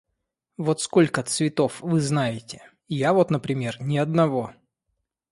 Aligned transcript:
Вот 0.57 0.81
сколько 0.81 1.21
цветов 1.21 1.79
вы 1.81 2.01
знаете? 2.01 2.63
Я 2.87 3.13
вот, 3.13 3.29
например, 3.29 3.79
ни 3.79 3.97
одного. 3.97 4.51